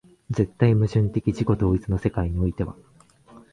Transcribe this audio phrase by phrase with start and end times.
[0.31, 2.75] 絶対矛盾的自己同一の世界においては、